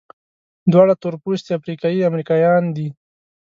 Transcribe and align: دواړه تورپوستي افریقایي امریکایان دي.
دواړه 0.71 0.93
تورپوستي 1.01 1.51
افریقایي 1.59 2.07
امریکایان 2.09 2.63
دي. 2.75 2.87